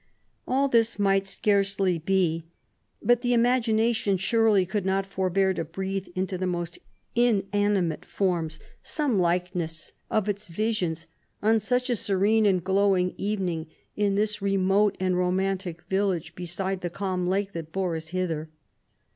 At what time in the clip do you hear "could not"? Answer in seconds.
4.65-5.05